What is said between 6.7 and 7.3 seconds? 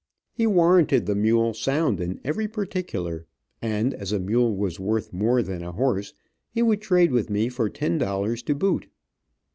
trade with